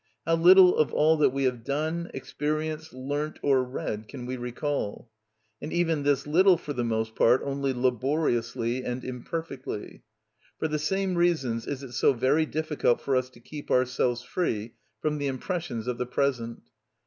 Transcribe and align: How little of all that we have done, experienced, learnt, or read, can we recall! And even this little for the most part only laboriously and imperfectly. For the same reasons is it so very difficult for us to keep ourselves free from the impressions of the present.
How 0.25 0.33
little 0.35 0.75
of 0.79 0.91
all 0.93 1.15
that 1.17 1.29
we 1.29 1.43
have 1.43 1.63
done, 1.63 2.09
experienced, 2.11 2.91
learnt, 2.91 3.37
or 3.43 3.63
read, 3.63 4.07
can 4.07 4.25
we 4.25 4.35
recall! 4.35 5.11
And 5.61 5.71
even 5.71 6.01
this 6.01 6.25
little 6.25 6.57
for 6.57 6.73
the 6.73 6.83
most 6.83 7.13
part 7.15 7.41
only 7.43 7.71
laboriously 7.71 8.83
and 8.83 9.05
imperfectly. 9.05 10.01
For 10.57 10.67
the 10.67 10.79
same 10.79 11.13
reasons 11.13 11.67
is 11.67 11.83
it 11.83 11.91
so 11.91 12.13
very 12.13 12.47
difficult 12.47 12.99
for 12.99 13.15
us 13.15 13.29
to 13.29 13.39
keep 13.39 13.69
ourselves 13.69 14.23
free 14.23 14.73
from 15.03 15.19
the 15.19 15.27
impressions 15.27 15.85
of 15.85 15.99
the 15.99 16.07
present. 16.07 16.63